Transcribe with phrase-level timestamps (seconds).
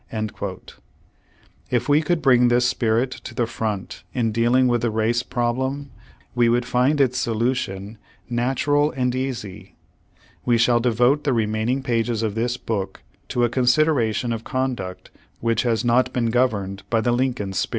[0.13, 0.73] ^
[1.69, 5.91] If we could bring this spirit to the front in dealing with the race problem,
[6.33, 9.75] we would find its solution natural and easy.
[10.43, 15.61] We shall devote the remaining pages of this book to a consideration of conduct which
[15.61, 17.69] has not been governed by the Lincoln spirit.